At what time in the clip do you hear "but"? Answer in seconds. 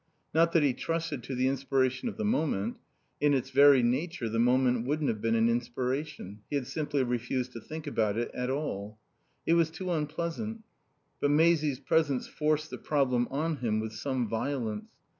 11.19-11.29